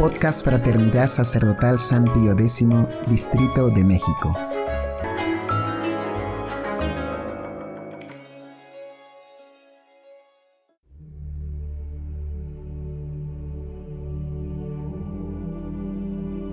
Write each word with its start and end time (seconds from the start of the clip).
Podcast 0.00 0.46
Fraternidad 0.46 1.08
Sacerdotal 1.08 1.78
San 1.78 2.04
Pío 2.04 2.32
X, 2.32 2.66
Distrito 3.06 3.68
de 3.68 3.84
México. 3.84 4.34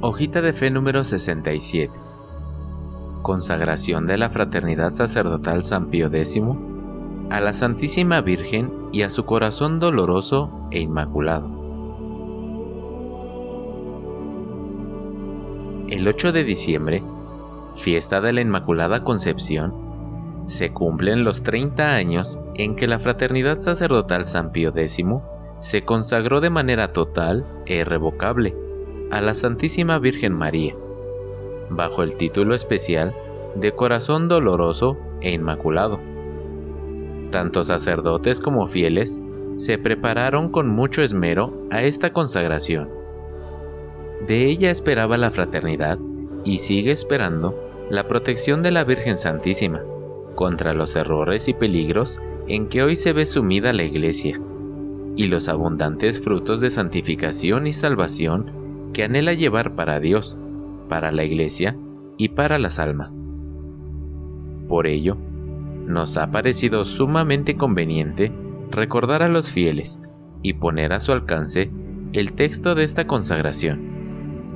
Hojita 0.02 0.42
de 0.42 0.52
fe 0.52 0.70
número 0.70 1.06
67. 1.06 1.90
Consagración 3.22 4.08
de 4.08 4.18
la 4.18 4.30
Fraternidad 4.30 4.90
Sacerdotal 4.90 5.64
San 5.64 5.90
Pío 5.90 6.08
X 6.08 6.42
a 7.30 7.40
la 7.40 7.54
Santísima 7.54 8.20
Virgen 8.20 8.90
y 8.92 9.04
a 9.04 9.10
su 9.10 9.24
corazón 9.24 9.80
doloroso 9.80 10.68
e 10.72 10.82
inmaculado. 10.82 11.57
El 15.98 16.08
8 16.08 16.32
de 16.32 16.44
diciembre, 16.44 17.04
fiesta 17.78 18.22
de 18.22 18.32
la 18.32 18.42
Inmaculada 18.42 19.04
Concepción, 19.04 19.74
se 20.46 20.72
cumplen 20.72 21.24
los 21.24 21.42
30 21.42 21.96
años 21.96 22.38
en 22.54 22.76
que 22.76 22.86
la 22.86 23.00
Fraternidad 23.00 23.58
Sacerdotal 23.58 24.28
San 24.28 24.52
Pío 24.52 24.70
X 24.76 25.04
se 25.58 25.86
consagró 25.86 26.40
de 26.40 26.52
manera 26.52 26.94
total 26.94 27.48
e 27.66 27.78
irrevocable 27.78 28.56
a 29.10 29.22
la 29.22 29.34
Santísima 29.34 29.98
Virgen 29.98 30.34
María, 30.34 30.76
bajo 31.72 32.04
el 32.04 32.16
título 32.16 32.54
especial 32.54 33.16
de 33.56 33.72
Corazón 33.72 34.28
Doloroso 34.28 35.00
e 35.22 35.32
Inmaculado 35.32 36.00
tanto 37.32 37.64
sacerdotes 37.64 38.40
como 38.40 38.68
fieles 38.68 39.20
se 39.58 39.80
prepararon 39.80 40.50
con 40.50 40.70
mucho 40.70 41.02
esmero 41.02 41.52
a 41.72 41.82
esta 41.82 42.14
consagración. 42.14 42.97
De 44.26 44.46
ella 44.46 44.72
esperaba 44.72 45.18
la 45.18 45.32
fraternidad 45.32 46.00
y 46.44 46.58
sigue 46.58 46.92
esperando 46.92 47.56
la 47.90 48.08
protección 48.08 48.64
de 48.64 48.72
la 48.72 48.84
Virgen 48.84 49.18
Santísima 49.18 49.84
contra 50.36 50.74
los 50.74 50.96
errores 50.96 51.48
y 51.48 51.54
peligros 51.54 52.20
en 52.48 52.68
que 52.68 52.84
hoy 52.84 52.96
se 52.96 53.14
ve 53.14 53.26
sumida 53.26 53.74
la 53.74 53.84
Iglesia 53.84 54.40
y 55.16 55.28
los 55.28 55.48
abundantes 55.48 56.22
frutos 56.22 56.62
de 56.62 56.70
santificación 56.70 57.68
y 57.68 57.74
salvación 57.74 58.52
que 58.94 59.04
anhela 59.04 59.34
llevar 59.34 59.76
para 59.76 60.00
Dios, 60.00 60.38
para 60.90 61.12
la 61.12 61.24
Iglesia 61.24 61.76
y 62.18 62.30
para 62.30 62.60
las 62.60 62.80
almas. 62.80 63.20
Por 64.68 64.88
ello, 64.88 65.18
nos 65.86 66.18
ha 66.18 66.32
parecido 66.32 66.86
sumamente 66.86 67.56
conveniente 67.56 68.32
recordar 68.70 69.24
a 69.24 69.30
los 69.30 69.52
fieles 69.52 70.02
y 70.42 70.54
poner 70.54 70.94
a 70.94 71.00
su 71.00 71.14
alcance 71.14 71.72
el 72.14 72.34
texto 72.34 72.76
de 72.76 72.84
esta 72.84 73.08
consagración, 73.08 73.97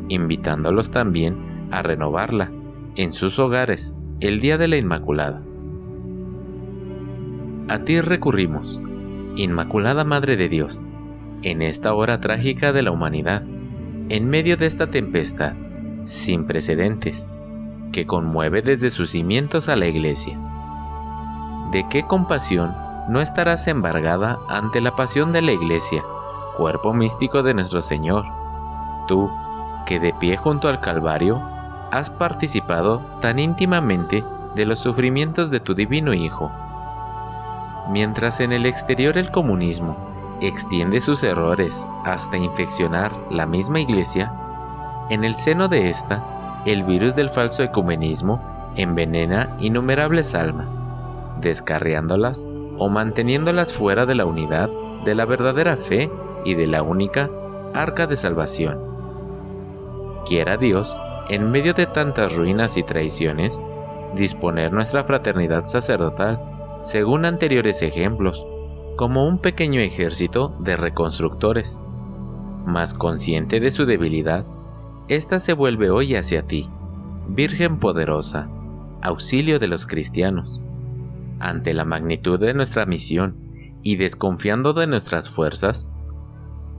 invitándolos 0.09 0.91
también 0.91 1.67
a 1.71 1.81
renovarla 1.81 2.51
en 2.95 3.13
sus 3.13 3.39
hogares 3.39 3.95
el 4.19 4.39
día 4.39 4.57
de 4.57 4.67
la 4.67 4.77
Inmaculada. 4.77 5.41
A 7.67 7.79
ti 7.79 8.01
recurrimos, 8.01 8.81
Inmaculada 9.35 10.03
Madre 10.03 10.37
de 10.37 10.49
Dios, 10.49 10.83
en 11.41 11.61
esta 11.61 11.93
hora 11.93 12.19
trágica 12.19 12.73
de 12.73 12.81
la 12.81 12.91
humanidad, 12.91 13.43
en 14.09 14.29
medio 14.29 14.57
de 14.57 14.67
esta 14.67 14.91
tempestad 14.91 15.53
sin 16.03 16.45
precedentes, 16.45 17.27
que 17.91 18.05
conmueve 18.05 18.61
desde 18.61 18.89
sus 18.89 19.11
cimientos 19.11 19.69
a 19.69 19.75
la 19.75 19.87
Iglesia 19.87 20.37
¿de 21.71 21.87
qué 21.87 22.03
compasión 22.03 22.75
no 23.07 23.21
estarás 23.21 23.67
embargada 23.67 24.39
ante 24.49 24.81
la 24.81 24.95
pasión 24.95 25.31
de 25.31 25.41
la 25.41 25.53
Iglesia, 25.53 26.03
cuerpo 26.57 26.93
místico 26.93 27.43
de 27.43 27.53
nuestro 27.53 27.81
Señor? 27.81 28.25
Tú, 29.07 29.31
que 29.91 29.99
de 29.99 30.13
pie 30.13 30.37
junto 30.37 30.69
al 30.69 30.79
Calvario, 30.79 31.41
has 31.91 32.09
participado 32.09 33.01
tan 33.19 33.39
íntimamente 33.39 34.23
de 34.55 34.63
los 34.63 34.79
sufrimientos 34.79 35.51
de 35.51 35.59
tu 35.59 35.75
divino 35.75 36.13
Hijo. 36.13 36.49
Mientras 37.89 38.39
en 38.39 38.53
el 38.53 38.65
exterior 38.65 39.17
el 39.17 39.31
comunismo 39.31 39.97
extiende 40.39 41.01
sus 41.01 41.23
errores 41.23 41.85
hasta 42.05 42.37
infeccionar 42.37 43.11
la 43.29 43.45
misma 43.45 43.81
Iglesia, 43.81 44.31
en 45.09 45.25
el 45.25 45.35
seno 45.35 45.67
de 45.67 45.89
esta, 45.89 46.23
el 46.65 46.85
virus 46.85 47.13
del 47.13 47.29
falso 47.29 47.61
ecumenismo 47.61 48.39
envenena 48.77 49.57
innumerables 49.59 50.33
almas 50.33 50.77
descarriándolas 51.41 52.45
o 52.77 52.87
manteniéndolas 52.87 53.73
fuera 53.73 54.05
de 54.05 54.15
la 54.15 54.23
unidad 54.23 54.69
de 55.03 55.15
la 55.15 55.25
verdadera 55.25 55.75
fe 55.75 56.09
y 56.45 56.53
de 56.53 56.67
la 56.67 56.81
única 56.81 57.29
arca 57.73 58.07
de 58.07 58.15
salvación. 58.15 58.90
Quiera 60.31 60.55
Dios, 60.55 60.97
en 61.27 61.51
medio 61.51 61.73
de 61.73 61.87
tantas 61.87 62.33
ruinas 62.37 62.77
y 62.77 62.83
traiciones, 62.83 63.61
disponer 64.15 64.71
nuestra 64.71 65.03
fraternidad 65.03 65.67
sacerdotal, 65.67 66.39
según 66.79 67.25
anteriores 67.25 67.81
ejemplos, 67.81 68.47
como 68.95 69.27
un 69.27 69.39
pequeño 69.39 69.81
ejército 69.81 70.55
de 70.59 70.77
reconstructores. 70.77 71.81
Más 72.65 72.93
consciente 72.93 73.59
de 73.59 73.71
su 73.71 73.85
debilidad, 73.85 74.45
ésta 75.09 75.41
se 75.41 75.51
vuelve 75.51 75.89
hoy 75.89 76.15
hacia 76.15 76.43
ti, 76.43 76.69
Virgen 77.27 77.77
poderosa, 77.79 78.47
auxilio 79.01 79.59
de 79.59 79.67
los 79.67 79.85
cristianos 79.85 80.61
ante 81.41 81.73
la 81.73 81.83
magnitud 81.83 82.39
de 82.39 82.53
nuestra 82.53 82.85
misión 82.85 83.35
y 83.83 83.97
desconfiando 83.97 84.71
de 84.71 84.87
nuestras 84.87 85.29
fuerzas? 85.29 85.91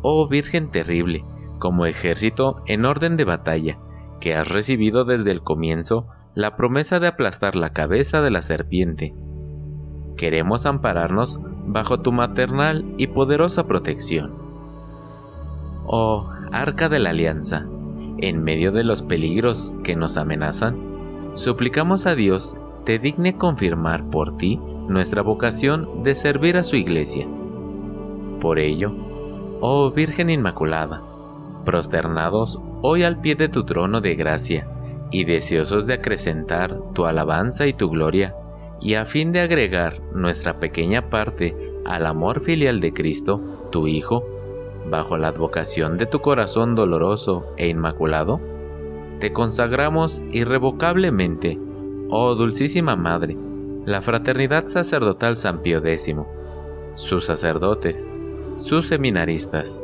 Oh 0.01 0.27
Virgen 0.27 0.71
terrible, 0.71 1.23
como 1.63 1.87
ejército 1.87 2.57
en 2.67 2.85
orden 2.85 3.17
de 3.17 3.23
batalla, 3.23 3.79
que 4.21 4.35
has 4.35 4.49
recibido 4.49 5.05
desde 5.05 5.31
el 5.31 5.43
comienzo 5.43 6.09
la 6.35 6.57
promesa 6.57 6.99
de 6.99 7.07
aplastar 7.07 7.55
la 7.55 7.73
cabeza 7.73 8.21
de 8.21 8.33
la 8.33 8.43
serpiente. 8.43 9.15
Queremos 10.17 10.67
ampararnos 10.67 11.39
bajo 11.65 12.01
tu 12.01 12.11
maternal 12.11 12.85
y 12.99 13.07
poderosa 13.07 13.69
protección. 13.69 14.33
Oh 15.87 16.29
Arca 16.51 16.89
de 16.89 16.99
la 16.99 17.11
Alianza, 17.11 17.65
en 18.19 18.43
medio 18.43 18.73
de 18.73 18.83
los 18.83 19.03
peligros 19.03 19.73
que 19.85 19.95
nos 19.95 20.17
amenazan, 20.17 20.77
suplicamos 21.35 22.09
a 22.09 22.17
Dios 22.17 22.57
te 22.85 22.99
digne 22.99 23.39
confirmar 23.39 24.11
por 24.11 24.37
ti 24.37 24.57
nuestra 24.89 25.23
vocación 25.23 26.03
de 26.03 26.17
servir 26.17 26.57
a 26.57 26.65
su 26.65 26.75
iglesia. 26.75 27.29
Por 28.41 28.59
ello, 28.59 28.93
oh 29.61 29.93
Virgen 29.93 30.29
Inmaculada, 30.29 31.12
prosternados 31.65 32.61
hoy 32.83 33.03
al 33.03 33.21
pie 33.21 33.35
de 33.35 33.49
tu 33.49 33.65
trono 33.65 34.01
de 34.01 34.15
gracia 34.15 34.67
y 35.11 35.25
deseosos 35.25 35.87
de 35.87 35.95
acrecentar 35.95 36.79
tu 36.95 37.07
alabanza 37.07 37.67
y 37.67 37.73
tu 37.73 37.91
gloria, 37.91 38.35
y 38.81 38.95
a 38.95 39.05
fin 39.05 39.33
de 39.33 39.41
agregar 39.41 40.01
nuestra 40.13 40.59
pequeña 40.59 41.11
parte 41.11 41.55
al 41.85 42.07
amor 42.07 42.41
filial 42.41 42.81
de 42.81 42.93
Cristo, 42.93 43.69
tu 43.71 43.87
Hijo, 43.87 44.25
bajo 44.91 45.17
la 45.17 45.29
advocación 45.29 45.99
de 45.99 46.07
tu 46.07 46.21
corazón 46.21 46.75
doloroso 46.75 47.47
e 47.57 47.69
inmaculado, 47.69 48.41
te 49.21 49.33
consagramos 49.33 50.21
irrevocablemente 50.33 51.59
Oh 52.09 52.35
Dulcísima 52.35 52.97
Madre, 52.97 53.37
la 53.87 54.03
Fraternidad 54.03 54.67
Sacerdotal 54.67 55.37
San 55.37 55.63
Pío 55.63 55.79
X, 55.79 56.15
sus 56.95 57.27
sacerdotes, 57.27 58.13
sus 58.57 58.89
seminaristas, 58.89 59.83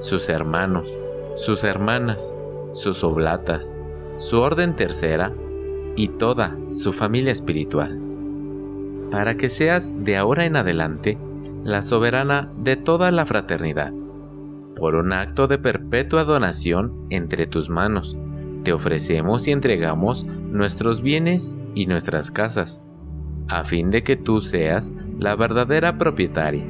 sus 0.00 0.28
hermanos, 0.28 0.96
sus 1.34 1.64
hermanas, 1.64 2.34
sus 2.72 3.04
oblatas, 3.04 3.78
su 4.16 4.40
orden 4.40 4.76
tercera 4.76 5.32
y 5.96 6.08
toda 6.08 6.56
su 6.68 6.92
familia 6.92 7.32
espiritual, 7.32 7.98
para 9.10 9.36
que 9.36 9.48
seas 9.48 10.04
de 10.04 10.16
ahora 10.16 10.44
en 10.44 10.56
adelante 10.56 11.18
la 11.64 11.82
soberana 11.82 12.50
de 12.58 12.76
toda 12.76 13.10
la 13.10 13.26
fraternidad, 13.26 13.92
por 14.76 14.96
un 14.96 15.12
acto 15.12 15.46
de 15.46 15.58
perpetua 15.58 16.24
donación 16.24 17.06
entre 17.10 17.46
tus 17.46 17.70
manos, 17.70 18.18
te 18.64 18.72
ofrecemos 18.72 19.46
y 19.46 19.52
entregamos 19.52 20.24
nuestros 20.24 21.02
bienes 21.02 21.58
y 21.74 21.86
nuestras 21.86 22.30
casas, 22.30 22.82
a 23.48 23.64
fin 23.64 23.90
de 23.90 24.02
que 24.02 24.16
tú 24.16 24.40
seas 24.40 24.94
la 25.18 25.36
verdadera 25.36 25.98
propietaria. 25.98 26.64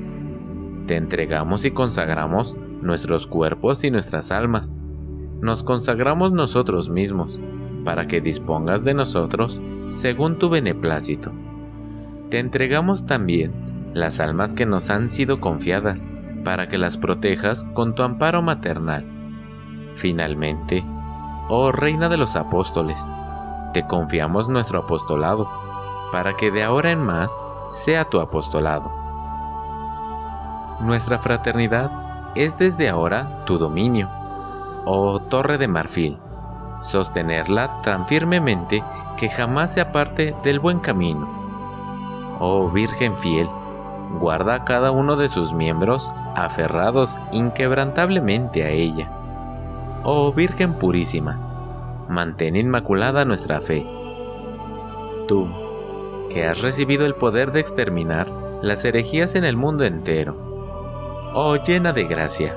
Te 0.87 0.97
entregamos 0.97 1.65
y 1.65 1.71
consagramos 1.71 2.59
nuestros 2.85 3.27
cuerpos 3.27 3.83
y 3.83 3.91
nuestras 3.91 4.31
almas. 4.31 4.77
Nos 5.41 5.63
consagramos 5.63 6.33
nosotros 6.33 6.89
mismos, 6.89 7.41
para 7.85 8.07
que 8.07 8.21
dispongas 8.21 8.85
de 8.85 8.95
nosotros 8.95 9.61
según 9.89 10.39
tu 10.39 10.49
beneplácito. 10.49 11.33
Te 12.31 12.39
entregamos 12.39 13.07
también 13.07 13.53
las 13.93 14.21
almas 14.21 14.55
que 14.55 14.67
nos 14.67 14.91
han 14.91 15.11
sido 15.11 15.41
confiadas, 15.41 16.09
para 16.45 16.69
que 16.69 16.79
las 16.79 16.99
protejas 16.99 17.65
con 17.75 17.95
tu 17.95 18.03
amparo 18.03 18.43
maternal. 18.43 19.05
Finalmente, 19.95 20.85
Oh 21.49 21.73
Reina 21.73 22.09
de 22.09 22.17
los 22.17 22.37
Apóstoles, 22.37 23.05
te 23.73 23.87
confiamos 23.87 24.49
nuestro 24.49 24.81
apostolado, 24.81 25.49
para 26.13 26.37
que 26.37 26.51
de 26.51 26.63
ahora 26.63 26.91
en 26.91 27.05
más 27.05 27.33
sea 27.69 28.05
tu 28.05 28.21
apostolado. 28.21 28.91
Nuestra 30.81 31.19
fraternidad 31.19 32.04
es 32.35 32.59
desde 32.59 32.89
ahora 32.89 33.45
tu 33.47 33.59
dominio, 33.59 34.09
oh 34.85 35.21
torre 35.21 35.59
de 35.59 35.69
marfil, 35.69 36.19
sostenerla 36.81 37.81
tan 37.83 38.07
firmemente 38.07 38.83
que 39.17 39.29
jamás 39.29 39.73
se 39.75 39.81
aparte 39.81 40.35
del 40.43 40.61
buen 40.61 40.81
camino. 40.81 41.29
Oh 42.41 42.71
Virgen 42.71 43.17
fiel, 43.19 43.49
guarda 44.19 44.55
a 44.55 44.65
cada 44.65 44.91
uno 44.91 45.17
de 45.17 45.29
sus 45.29 45.53
miembros 45.53 46.11
aferrados 46.35 47.21
inquebrantablemente 47.33 48.65
a 48.65 48.71
ella. 48.71 49.11
Oh 50.03 50.33
Virgen 50.33 50.75
purísima, 50.75 52.07
mantén 52.09 52.57
inmaculada 52.57 53.25
nuestra 53.25 53.61
fe. 53.61 53.87
Tú, 55.29 55.49
que 56.29 56.47
has 56.47 56.61
recibido 56.61 57.07
el 57.07 57.15
poder 57.15 57.53
de 57.53 57.61
exterminar 57.61 58.29
las 58.63 58.85
herejías 58.85 59.35
en 59.35 59.45
el 59.45 59.57
mundo 59.57 59.85
entero. 59.85 60.44
Oh 61.37 61.57
llena 61.57 61.93
de 61.93 62.05
gracia, 62.05 62.55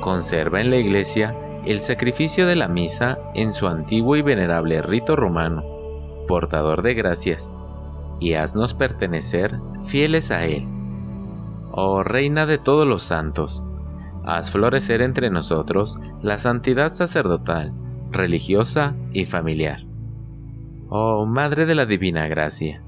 conserva 0.00 0.60
en 0.60 0.70
la 0.70 0.76
Iglesia 0.76 1.36
el 1.64 1.82
sacrificio 1.82 2.46
de 2.46 2.54
la 2.54 2.68
misa 2.68 3.18
en 3.34 3.52
su 3.52 3.66
antiguo 3.66 4.14
y 4.14 4.22
venerable 4.22 4.80
rito 4.82 5.16
romano, 5.16 5.64
portador 6.28 6.82
de 6.82 6.94
gracias, 6.94 7.52
y 8.20 8.34
haznos 8.34 8.72
pertenecer 8.72 9.58
fieles 9.86 10.30
a 10.30 10.44
él. 10.44 10.64
Oh 11.72 12.04
Reina 12.04 12.46
de 12.46 12.56
todos 12.56 12.86
los 12.86 13.02
santos, 13.02 13.64
haz 14.24 14.52
florecer 14.52 15.02
entre 15.02 15.28
nosotros 15.28 15.98
la 16.22 16.38
santidad 16.38 16.92
sacerdotal, 16.92 17.72
religiosa 18.12 18.94
y 19.12 19.24
familiar. 19.24 19.80
Oh 20.88 21.26
Madre 21.26 21.66
de 21.66 21.74
la 21.74 21.84
Divina 21.84 22.28
Gracia, 22.28 22.80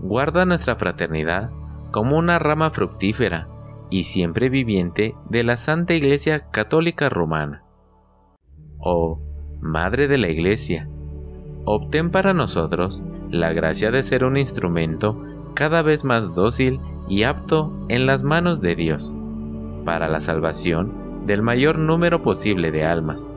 guarda 0.00 0.44
nuestra 0.46 0.74
fraternidad 0.74 1.50
como 1.92 2.18
una 2.18 2.40
rama 2.40 2.72
fructífera 2.72 3.46
y 3.90 4.04
siempre 4.04 4.48
viviente 4.48 5.14
de 5.28 5.44
la 5.44 5.56
Santa 5.56 5.94
Iglesia 5.94 6.50
Católica 6.50 7.08
Romana. 7.08 7.64
Oh 8.78 9.20
Madre 9.60 10.06
de 10.06 10.18
la 10.18 10.28
Iglesia, 10.28 10.88
obtén 11.64 12.10
para 12.10 12.32
nosotros 12.32 13.02
la 13.30 13.52
gracia 13.52 13.90
de 13.90 14.02
ser 14.02 14.24
un 14.24 14.36
instrumento 14.36 15.22
cada 15.54 15.82
vez 15.82 16.04
más 16.04 16.32
dócil 16.32 16.80
y 17.08 17.24
apto 17.24 17.72
en 17.88 18.06
las 18.06 18.22
manos 18.22 18.60
de 18.60 18.76
Dios, 18.76 19.14
para 19.84 20.08
la 20.08 20.20
salvación 20.20 21.26
del 21.26 21.42
mayor 21.42 21.78
número 21.78 22.22
posible 22.22 22.70
de 22.70 22.84
almas, 22.84 23.34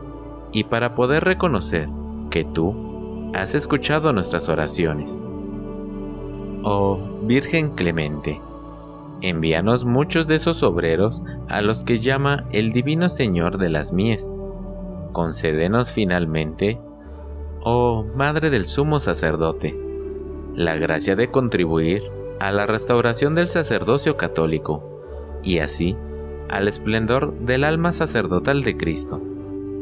y 0.51 0.65
para 0.65 0.95
poder 0.95 1.23
reconocer 1.23 1.89
que 2.29 2.43
tú 2.43 3.31
has 3.33 3.55
escuchado 3.55 4.13
nuestras 4.13 4.49
oraciones. 4.49 5.23
Oh 6.63 6.99
Virgen 7.23 7.71
clemente, 7.71 8.39
envíanos 9.21 9.85
muchos 9.85 10.27
de 10.27 10.35
esos 10.35 10.63
obreros 10.63 11.23
a 11.47 11.61
los 11.61 11.83
que 11.83 11.99
llama 11.99 12.45
el 12.51 12.71
Divino 12.71 13.09
Señor 13.09 13.57
de 13.57 13.69
las 13.69 13.93
Mies. 13.93 14.31
Concédenos 15.13 15.93
finalmente, 15.93 16.79
oh 17.63 18.05
Madre 18.15 18.49
del 18.49 18.65
Sumo 18.65 18.99
Sacerdote, 18.99 19.77
la 20.55 20.75
gracia 20.75 21.15
de 21.15 21.29
contribuir 21.29 22.03
a 22.39 22.51
la 22.51 22.65
restauración 22.65 23.35
del 23.35 23.47
sacerdocio 23.47 24.17
católico 24.17 24.83
y 25.43 25.59
así 25.59 25.95
al 26.49 26.67
esplendor 26.67 27.33
del 27.39 27.63
alma 27.63 27.91
sacerdotal 27.91 28.63
de 28.63 28.75
Cristo, 28.77 29.21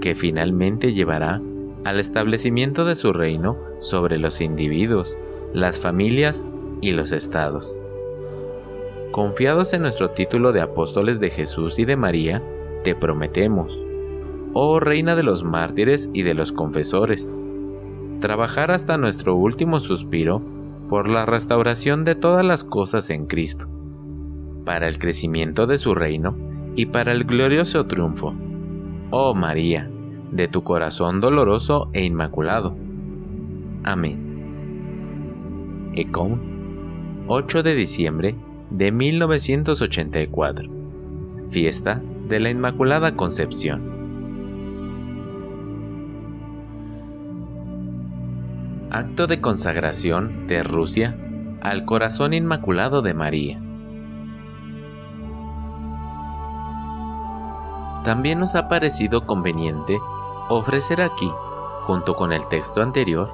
que 0.01 0.13
finalmente 0.13 0.93
llevará 0.93 1.41
al 1.85 1.99
establecimiento 1.99 2.85
de 2.85 2.95
su 2.95 3.13
reino 3.13 3.57
sobre 3.79 4.17
los 4.17 4.41
individuos, 4.41 5.17
las 5.53 5.79
familias 5.79 6.49
y 6.81 6.91
los 6.91 7.11
estados. 7.11 7.78
Confiados 9.19 9.73
en 9.73 9.81
nuestro 9.81 10.11
título 10.11 10.53
de 10.53 10.61
apóstoles 10.61 11.19
de 11.19 11.29
Jesús 11.29 11.77
y 11.77 11.83
de 11.83 11.97
María, 11.97 12.41
te 12.85 12.95
prometemos, 12.95 13.85
oh 14.53 14.79
Reina 14.79 15.17
de 15.17 15.23
los 15.23 15.43
mártires 15.43 16.09
y 16.13 16.21
de 16.21 16.33
los 16.33 16.53
confesores, 16.53 17.29
trabajar 18.21 18.71
hasta 18.71 18.97
nuestro 18.97 19.35
último 19.35 19.81
suspiro 19.81 20.41
por 20.87 21.09
la 21.09 21.25
restauración 21.25 22.05
de 22.05 22.15
todas 22.15 22.45
las 22.45 22.63
cosas 22.63 23.09
en 23.09 23.25
Cristo, 23.25 23.67
para 24.63 24.87
el 24.87 24.99
crecimiento 24.99 25.67
de 25.67 25.79
su 25.79 25.95
reino 25.95 26.37
y 26.77 26.85
para 26.85 27.11
el 27.11 27.25
glorioso 27.25 27.87
triunfo, 27.87 28.33
oh 29.11 29.35
María, 29.35 29.91
de 30.31 30.47
tu 30.47 30.63
corazón 30.63 31.19
doloroso 31.19 31.89
e 31.91 32.05
inmaculado. 32.05 32.73
Amén. 33.83 35.91
Econ 35.93 37.27
8 37.27 37.63
de 37.63 37.75
diciembre 37.75 38.35
de 38.69 38.91
1984, 38.91 40.69
fiesta 41.49 42.01
de 42.27 42.39
la 42.39 42.49
Inmaculada 42.49 43.15
Concepción. 43.15 43.97
Acto 48.91 49.27
de 49.27 49.41
consagración 49.41 50.47
de 50.47 50.63
Rusia 50.63 51.17
al 51.61 51.85
Corazón 51.85 52.33
Inmaculado 52.33 53.01
de 53.01 53.13
María. 53.13 53.59
También 58.03 58.39
nos 58.39 58.55
ha 58.55 58.67
parecido 58.67 59.25
conveniente 59.25 59.99
ofrecer 60.49 61.01
aquí, 61.01 61.29
junto 61.85 62.15
con 62.15 62.33
el 62.33 62.47
texto 62.47 62.81
anterior, 62.81 63.31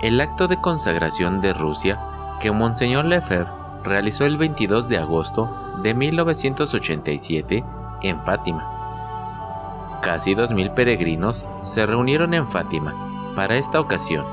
el 0.00 0.20
acto 0.20 0.48
de 0.48 0.60
consagración 0.60 1.40
de 1.40 1.52
Rusia 1.54 2.00
que 2.40 2.50
Monseñor 2.50 3.04
Lefebvre 3.04 3.65
realizó 3.86 4.26
el 4.26 4.36
22 4.36 4.88
de 4.88 4.98
agosto 4.98 5.48
de 5.82 5.94
1987 5.94 7.64
en 8.02 8.20
Fátima. 8.24 10.00
Casi 10.02 10.34
2.000 10.34 10.74
peregrinos 10.74 11.46
se 11.62 11.86
reunieron 11.86 12.34
en 12.34 12.48
Fátima 12.48 13.32
para 13.34 13.56
esta 13.56 13.80
ocasión, 13.80 14.24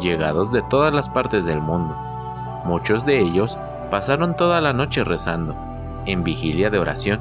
llegados 0.00 0.52
de 0.52 0.62
todas 0.62 0.94
las 0.94 1.08
partes 1.08 1.44
del 1.44 1.60
mundo. 1.60 1.94
Muchos 2.64 3.04
de 3.04 3.20
ellos 3.20 3.58
pasaron 3.90 4.36
toda 4.36 4.60
la 4.60 4.72
noche 4.72 5.04
rezando, 5.04 5.54
en 6.06 6.24
vigilia 6.24 6.70
de 6.70 6.78
oración. 6.78 7.20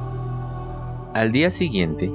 Al 1.13 1.31
día 1.31 1.49
siguiente, 1.49 2.11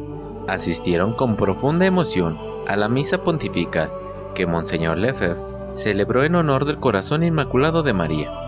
asistieron 0.47 1.15
con 1.15 1.37
profunda 1.37 1.85
emoción 1.85 2.39
a 2.67 2.77
la 2.77 2.89
misa 2.89 3.19
pontifical 3.19 3.91
que 4.35 4.47
Monseñor 4.47 4.99
Lefebvre 4.99 5.43
celebró 5.73 6.25
en 6.25 6.37
honor 6.37 6.65
del 6.65 6.79
Corazón 6.79 7.23
Inmaculado 7.23 7.83
de 7.83 7.93
María. 7.93 8.48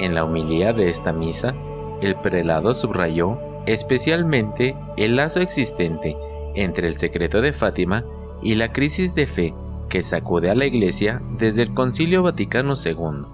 En 0.00 0.14
la 0.14 0.24
humilía 0.24 0.72
de 0.72 0.88
esta 0.88 1.12
misa, 1.12 1.54
el 2.00 2.16
prelado 2.16 2.74
subrayó 2.74 3.38
especialmente 3.66 4.74
el 4.96 5.16
lazo 5.16 5.40
existente 5.40 6.16
entre 6.54 6.88
el 6.88 6.96
secreto 6.96 7.42
de 7.42 7.52
Fátima 7.52 8.04
y 8.42 8.54
la 8.54 8.72
crisis 8.72 9.14
de 9.14 9.26
fe 9.26 9.54
que 9.90 10.00
sacude 10.00 10.50
a 10.50 10.54
la 10.54 10.64
Iglesia 10.64 11.20
desde 11.38 11.62
el 11.62 11.74
Concilio 11.74 12.22
Vaticano 12.22 12.74
II. 12.82 13.26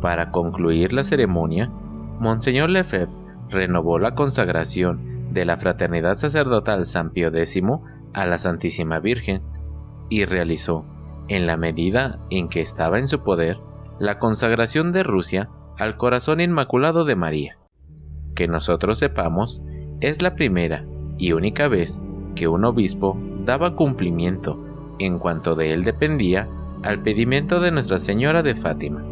Para 0.00 0.30
concluir 0.30 0.92
la 0.92 1.04
ceremonia, 1.04 1.70
Monseñor 2.18 2.70
Lefebvre 2.70 3.14
renovó 3.50 4.00
la 4.00 4.16
consagración 4.16 5.32
de 5.32 5.44
la 5.44 5.58
Fraternidad 5.58 6.16
Sacerdotal 6.16 6.86
San 6.86 7.10
Pío 7.10 7.28
X 7.28 7.62
a 8.14 8.26
la 8.26 8.38
Santísima 8.38 8.98
Virgen 8.98 9.42
y 10.08 10.24
realizó 10.24 10.84
en 11.28 11.46
la 11.46 11.56
medida 11.56 12.18
en 12.30 12.48
que 12.48 12.60
estaba 12.60 12.98
en 12.98 13.06
su 13.06 13.22
poder, 13.22 13.58
la 14.00 14.18
consagración 14.18 14.92
de 14.92 15.02
Rusia 15.02 15.50
al 15.78 15.98
corazón 15.98 16.40
inmaculado 16.40 17.04
de 17.04 17.16
María. 17.16 17.58
Que 18.34 18.48
nosotros 18.48 18.98
sepamos, 18.98 19.62
es 20.00 20.22
la 20.22 20.34
primera 20.34 20.86
y 21.18 21.32
única 21.32 21.68
vez 21.68 22.00
que 22.34 22.48
un 22.48 22.64
obispo 22.64 23.18
daba 23.44 23.76
cumplimiento, 23.76 24.58
en 24.98 25.18
cuanto 25.18 25.54
de 25.54 25.74
él 25.74 25.84
dependía, 25.84 26.48
al 26.82 27.02
pedimento 27.02 27.60
de 27.60 27.72
Nuestra 27.72 27.98
Señora 27.98 28.42
de 28.42 28.54
Fátima. 28.54 29.04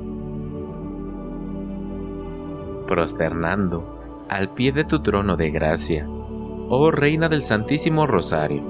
Prosternando 2.86 4.24
al 4.30 4.54
pie 4.54 4.72
de 4.72 4.84
tu 4.84 5.00
trono 5.00 5.36
de 5.36 5.50
gracia, 5.50 6.08
oh 6.08 6.90
Reina 6.90 7.28
del 7.28 7.42
Santísimo 7.42 8.06
Rosario, 8.06 8.62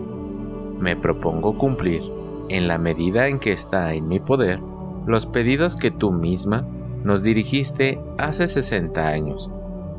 me 0.81 0.97
propongo 0.97 1.57
cumplir 1.57 2.03
en 2.49 2.67
la 2.67 2.79
medida 2.79 3.29
en 3.29 3.39
que 3.39 3.53
está 3.53 3.95
en 3.95 4.09
mi 4.09 4.19
poder, 4.19 4.61
los 5.09 5.25
pedidos 5.25 5.77
que 5.77 5.91
tú 5.91 6.13
misma 6.13 6.67
nos 7.03 7.23
dirigiste 7.23 7.99
hace 8.19 8.47
60 8.47 9.09
años, 9.09 9.51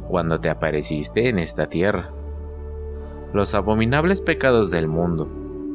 cuando 0.07 0.39
te 0.39 0.51
apareciste 0.51 1.29
en 1.29 1.39
esta 1.39 1.67
tierra. 1.67 2.11
Los 3.33 3.55
abominables 3.55 4.21
pecados 4.21 4.69
del 4.69 4.87
mundo, 4.87 5.27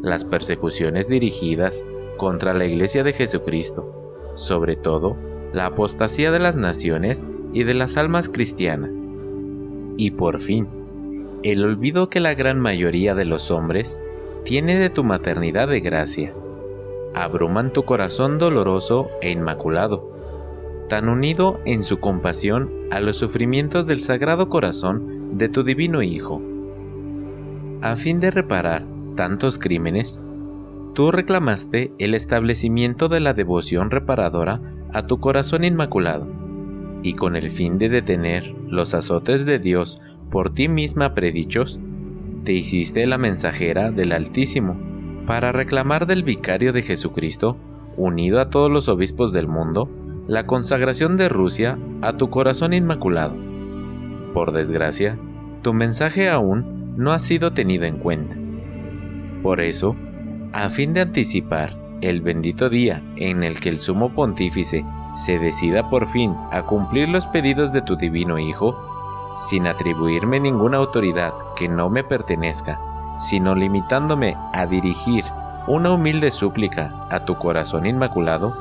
las 0.02 0.24
persecuciones 0.24 1.08
dirigidas 1.08 1.84
contra 2.16 2.54
la 2.54 2.64
Iglesia 2.64 3.02
de 3.02 3.12
Jesucristo, 3.12 4.32
sobre 4.36 4.76
todo 4.76 5.16
la 5.52 5.66
apostasía 5.66 6.30
de 6.30 6.38
las 6.38 6.54
naciones 6.54 7.26
y 7.52 7.64
de 7.64 7.74
las 7.74 7.96
almas 7.96 8.28
cristianas. 8.28 9.02
Y 9.96 10.12
por 10.12 10.40
fin, 10.40 10.68
el 11.42 11.64
olvido 11.64 12.08
que 12.08 12.20
la 12.20 12.34
gran 12.34 12.60
mayoría 12.60 13.16
de 13.16 13.24
los 13.24 13.50
hombres 13.50 13.98
tiene 14.44 14.78
de 14.78 14.90
tu 14.90 15.02
maternidad 15.02 15.66
de 15.66 15.80
gracia 15.80 16.32
abruman 17.14 17.72
tu 17.72 17.84
corazón 17.84 18.38
doloroso 18.38 19.08
e 19.20 19.30
inmaculado, 19.30 20.12
tan 20.88 21.08
unido 21.08 21.60
en 21.64 21.82
su 21.82 22.00
compasión 22.00 22.70
a 22.90 23.00
los 23.00 23.16
sufrimientos 23.16 23.86
del 23.86 24.02
sagrado 24.02 24.48
corazón 24.48 25.38
de 25.38 25.48
tu 25.48 25.62
divino 25.62 26.02
Hijo, 26.02 26.42
a 27.80 27.96
fin 27.96 28.20
de 28.20 28.30
reparar 28.30 28.84
tantos 29.16 29.58
crímenes, 29.58 30.20
tú 30.94 31.10
reclamaste 31.10 31.92
el 31.98 32.14
establecimiento 32.14 33.08
de 33.08 33.20
la 33.20 33.34
devoción 33.34 33.90
reparadora 33.90 34.60
a 34.92 35.06
tu 35.06 35.20
corazón 35.20 35.64
inmaculado, 35.64 36.26
y 37.02 37.14
con 37.14 37.36
el 37.36 37.50
fin 37.50 37.78
de 37.78 37.88
detener 37.88 38.54
los 38.68 38.94
azotes 38.94 39.44
de 39.44 39.58
Dios 39.58 40.00
por 40.30 40.52
ti 40.52 40.68
misma 40.68 41.14
predichos, 41.14 41.78
te 42.44 42.52
hiciste 42.52 43.06
la 43.06 43.18
mensajera 43.18 43.90
del 43.90 44.12
Altísimo 44.12 44.93
para 45.26 45.52
reclamar 45.52 46.06
del 46.06 46.22
vicario 46.22 46.72
de 46.72 46.82
Jesucristo, 46.82 47.56
unido 47.96 48.40
a 48.40 48.50
todos 48.50 48.70
los 48.70 48.88
obispos 48.88 49.32
del 49.32 49.48
mundo, 49.48 49.88
la 50.26 50.46
consagración 50.46 51.16
de 51.16 51.28
Rusia 51.28 51.78
a 52.02 52.16
tu 52.16 52.30
corazón 52.30 52.72
inmaculado. 52.72 53.34
Por 54.32 54.52
desgracia, 54.52 55.18
tu 55.62 55.72
mensaje 55.72 56.28
aún 56.28 56.94
no 56.96 57.12
ha 57.12 57.18
sido 57.18 57.52
tenido 57.52 57.84
en 57.84 57.98
cuenta. 57.98 58.36
Por 59.42 59.60
eso, 59.60 59.96
a 60.52 60.70
fin 60.70 60.94
de 60.94 61.02
anticipar 61.02 61.76
el 62.00 62.20
bendito 62.20 62.68
día 62.68 63.02
en 63.16 63.42
el 63.42 63.60
que 63.60 63.68
el 63.68 63.78
sumo 63.78 64.14
pontífice 64.14 64.84
se 65.16 65.38
decida 65.38 65.88
por 65.90 66.10
fin 66.10 66.34
a 66.50 66.62
cumplir 66.62 67.08
los 67.08 67.26
pedidos 67.26 67.72
de 67.72 67.82
tu 67.82 67.96
divino 67.96 68.38
Hijo, 68.38 68.76
sin 69.48 69.66
atribuirme 69.66 70.40
ninguna 70.40 70.78
autoridad 70.78 71.32
que 71.56 71.68
no 71.68 71.90
me 71.90 72.04
pertenezca, 72.04 72.78
sino 73.18 73.54
limitándome 73.54 74.36
a 74.52 74.66
dirigir 74.66 75.24
una 75.66 75.92
humilde 75.92 76.30
súplica 76.30 77.06
a 77.10 77.20
tu 77.24 77.36
corazón 77.36 77.86
inmaculado, 77.86 78.54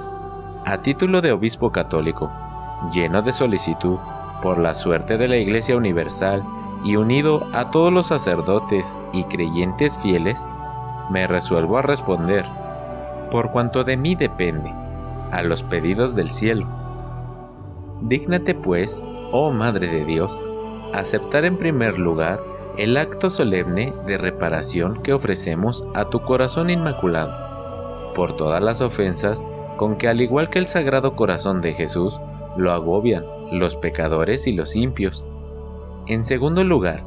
a 0.66 0.78
título 0.78 1.22
de 1.22 1.32
obispo 1.32 1.72
católico, 1.72 2.32
lleno 2.92 3.22
de 3.22 3.34
solicitud 3.34 3.98
por 4.42 4.58
la 4.58 4.74
suerte 4.74 5.18
de 5.18 5.28
la 5.28 5.38
Iglesia 5.38 5.76
Universal 5.76 6.44
y 6.84 6.96
unido 6.96 7.48
a 7.54 7.72
todos 7.72 7.92
los 7.92 8.08
sacerdotes 8.08 8.98
y 9.12 9.24
creyentes 9.26 9.98
fieles, 9.98 10.46
me 11.10 11.28
resuelvo 11.28 11.78
a 11.78 11.82
responder, 11.82 12.46
por 13.32 13.52
cuanto 13.52 13.84
de 13.84 13.98
mí 13.98 14.16
depende, 14.16 14.74
a 15.32 15.42
los 15.42 15.64
pedidos 15.64 16.16
del 16.16 16.30
cielo. 16.30 16.68
Dígnate 18.02 18.54
pues, 18.54 19.06
oh 19.32 19.52
Madre 19.52 19.88
de 19.88 20.06
Dios, 20.06 20.44
aceptar 20.94 21.44
en 21.46 21.58
primer 21.58 21.98
lugar 21.98 22.40
el 22.78 22.98
acto 22.98 23.30
solemne 23.30 23.94
de 24.08 24.18
reparación 24.18 25.02
que 25.04 25.14
ofrecemos 25.14 25.86
a 25.94 26.10
tu 26.10 26.22
corazón 26.22 26.70
inmaculado, 26.70 28.14
por 28.14 28.36
todas 28.36 28.62
las 28.64 28.82
ofensas 28.82 29.46
con 29.78 29.98
que 29.98 30.08
al 30.08 30.22
igual 30.22 30.50
que 30.50 30.60
el 30.60 30.68
Sagrado 30.68 31.16
Corazón 31.16 31.62
de 31.62 31.74
Jesús, 31.74 32.20
lo 32.58 32.72
agobian 32.72 33.26
los 33.52 33.76
pecadores 33.76 34.48
y 34.48 34.54
los 34.54 34.76
impios. 34.76 35.26
En 36.08 36.26
segundo 36.26 36.64
lugar, 36.64 37.04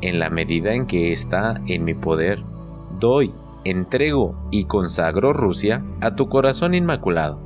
en 0.00 0.18
la 0.18 0.30
medida 0.30 0.74
en 0.74 0.86
que 0.86 1.12
está 1.12 1.60
en 1.66 1.84
mi 1.84 1.94
poder, 1.94 2.42
doy, 2.98 3.34
entrego 3.64 4.36
y 4.50 4.64
consagro 4.64 5.32
Rusia 5.32 5.84
a 6.00 6.14
tu 6.14 6.28
corazón 6.28 6.74
inmaculado. 6.74 7.38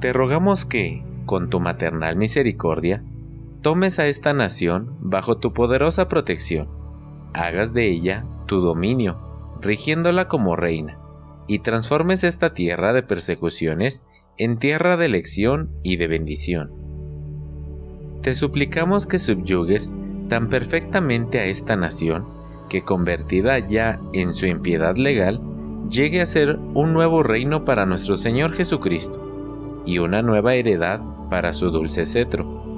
Te 0.00 0.12
rogamos 0.12 0.64
que, 0.64 1.04
con 1.26 1.48
tu 1.48 1.60
maternal 1.60 2.16
misericordia, 2.16 3.02
tomes 3.62 4.00
a 4.00 4.08
esta 4.08 4.32
nación 4.32 4.96
bajo 5.00 5.38
tu 5.38 5.52
poderosa 5.52 6.08
protección, 6.08 6.68
hagas 7.32 7.72
de 7.72 7.88
ella 7.88 8.26
tu 8.46 8.60
dominio, 8.60 9.18
rigiéndola 9.60 10.26
como 10.28 10.56
reina, 10.56 10.98
y 11.46 11.60
transformes 11.60 12.24
esta 12.24 12.54
tierra 12.54 12.92
de 12.92 13.02
persecuciones 13.02 14.04
en 14.36 14.58
tierra 14.58 14.96
de 14.96 15.06
elección 15.06 15.70
y 15.84 15.96
de 15.96 16.08
bendición. 16.08 16.70
Te 18.22 18.34
suplicamos 18.34 19.06
que 19.06 19.18
subyugues 19.18 19.94
tan 20.28 20.48
perfectamente 20.48 21.38
a 21.38 21.44
esta 21.44 21.76
nación 21.76 22.26
que 22.68 22.82
convertida 22.82 23.58
ya 23.60 24.00
en 24.12 24.34
su 24.34 24.46
impiedad 24.46 24.96
legal, 24.96 25.40
llegue 25.88 26.20
a 26.20 26.26
ser 26.26 26.58
un 26.74 26.92
nuevo 26.94 27.22
reino 27.22 27.64
para 27.64 27.86
nuestro 27.86 28.16
Señor 28.16 28.54
Jesucristo 28.54 29.82
y 29.84 29.98
una 29.98 30.22
nueva 30.22 30.54
heredad 30.54 31.00
para 31.28 31.52
su 31.52 31.70
dulce 31.70 32.06
cetro 32.06 32.71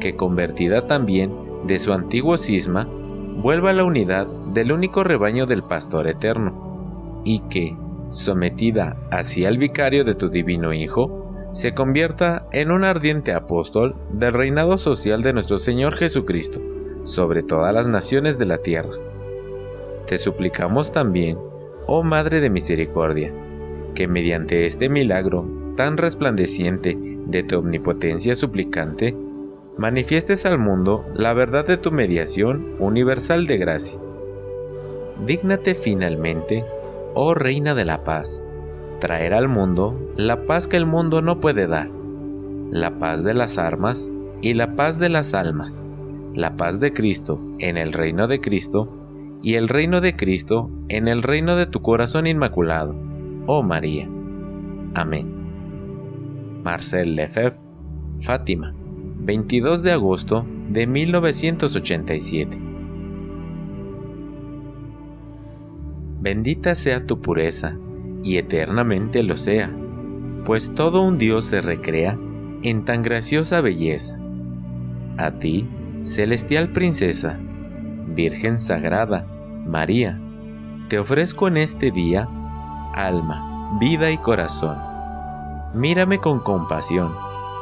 que 0.00 0.16
convertida 0.16 0.86
también 0.86 1.32
de 1.66 1.78
su 1.78 1.92
antiguo 1.92 2.36
cisma, 2.36 2.88
vuelva 3.36 3.70
a 3.70 3.74
la 3.74 3.84
unidad 3.84 4.26
del 4.52 4.72
único 4.72 5.04
rebaño 5.04 5.46
del 5.46 5.62
pastor 5.62 6.08
eterno, 6.08 7.22
y 7.24 7.40
que, 7.50 7.76
sometida 8.08 8.96
hacia 9.10 9.48
el 9.48 9.58
vicario 9.58 10.04
de 10.04 10.14
tu 10.14 10.28
divino 10.28 10.72
Hijo, 10.72 11.20
se 11.52 11.74
convierta 11.74 12.46
en 12.52 12.70
un 12.70 12.84
ardiente 12.84 13.32
apóstol 13.32 13.96
del 14.12 14.34
reinado 14.34 14.78
social 14.78 15.22
de 15.22 15.32
nuestro 15.32 15.58
Señor 15.58 15.96
Jesucristo 15.96 16.60
sobre 17.04 17.42
todas 17.42 17.74
las 17.74 17.88
naciones 17.88 18.38
de 18.38 18.46
la 18.46 18.58
tierra. 18.58 18.94
Te 20.06 20.18
suplicamos 20.18 20.92
también, 20.92 21.38
oh 21.86 22.02
Madre 22.02 22.40
de 22.40 22.50
Misericordia, 22.50 23.32
que 23.94 24.06
mediante 24.06 24.66
este 24.66 24.88
milagro 24.88 25.46
tan 25.76 25.96
resplandeciente 25.96 26.96
de 27.26 27.42
tu 27.42 27.58
omnipotencia 27.58 28.36
suplicante, 28.36 29.16
manifiestes 29.80 30.44
al 30.44 30.58
mundo 30.58 31.06
la 31.14 31.32
verdad 31.32 31.66
de 31.66 31.78
tu 31.78 31.90
mediación 31.90 32.76
universal 32.80 33.46
de 33.46 33.56
gracia. 33.56 33.98
Dígnate 35.26 35.74
finalmente, 35.74 36.66
oh 37.14 37.32
Reina 37.32 37.74
de 37.74 37.86
la 37.86 38.04
Paz, 38.04 38.42
traer 39.00 39.32
al 39.32 39.48
mundo 39.48 39.98
la 40.16 40.44
paz 40.44 40.68
que 40.68 40.76
el 40.76 40.84
mundo 40.84 41.22
no 41.22 41.40
puede 41.40 41.66
dar, 41.66 41.88
la 42.70 42.98
paz 42.98 43.24
de 43.24 43.32
las 43.32 43.56
armas 43.56 44.12
y 44.42 44.52
la 44.52 44.76
paz 44.76 44.98
de 44.98 45.08
las 45.08 45.32
almas, 45.32 45.82
la 46.34 46.58
paz 46.58 46.78
de 46.78 46.92
Cristo 46.92 47.40
en 47.58 47.78
el 47.78 47.94
reino 47.94 48.28
de 48.28 48.42
Cristo 48.42 48.94
y 49.42 49.54
el 49.54 49.66
reino 49.66 50.02
de 50.02 50.14
Cristo 50.14 50.68
en 50.88 51.08
el 51.08 51.22
reino 51.22 51.56
de 51.56 51.64
tu 51.64 51.80
corazón 51.80 52.26
inmaculado, 52.26 52.94
oh 53.46 53.62
María. 53.62 54.06
Amén. 54.92 55.32
Marcel 56.64 57.16
Lefebvre, 57.16 57.58
Fátima. 58.20 58.74
22 59.22 59.82
de 59.82 59.92
agosto 59.92 60.46
de 60.70 60.86
1987. 60.86 62.58
Bendita 66.20 66.74
sea 66.74 67.06
tu 67.06 67.20
pureza, 67.20 67.76
y 68.22 68.36
eternamente 68.36 69.22
lo 69.22 69.36
sea, 69.36 69.70
pues 70.44 70.74
todo 70.74 71.02
un 71.02 71.18
Dios 71.18 71.44
se 71.44 71.60
recrea 71.60 72.18
en 72.62 72.84
tan 72.84 73.02
graciosa 73.02 73.60
belleza. 73.60 74.18
A 75.16 75.32
ti, 75.32 75.68
celestial 76.02 76.72
princesa, 76.72 77.38
Virgen 78.08 78.58
Sagrada, 78.58 79.26
María, 79.66 80.18
te 80.88 80.98
ofrezco 80.98 81.48
en 81.48 81.58
este 81.58 81.90
día 81.90 82.28
alma, 82.94 83.78
vida 83.80 84.10
y 84.10 84.18
corazón. 84.18 84.76
Mírame 85.74 86.18
con 86.18 86.40
compasión, 86.40 87.14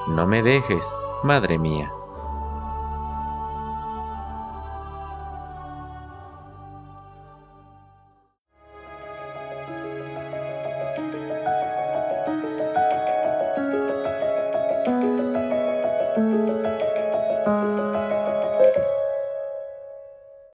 no 0.09 0.27
me 0.27 0.43
dejes, 0.43 0.87
Madre 1.23 1.59
mía. 1.59 1.98